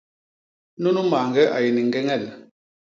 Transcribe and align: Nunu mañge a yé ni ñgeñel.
Nunu 0.81 1.01
mañge 1.11 1.43
a 1.55 1.57
yé 1.63 1.69
ni 1.73 1.81
ñgeñel. 1.87 2.23